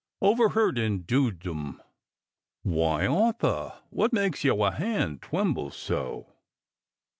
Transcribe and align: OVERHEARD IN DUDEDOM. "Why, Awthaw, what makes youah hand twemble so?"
OVERHEARD 0.23 0.79
IN 0.79 1.03
DUDEDOM. 1.03 1.79
"Why, 2.63 3.03
Awthaw, 3.05 3.81
what 3.91 4.11
makes 4.11 4.41
youah 4.43 4.71
hand 4.73 5.21
twemble 5.21 5.69
so?" 5.69 6.33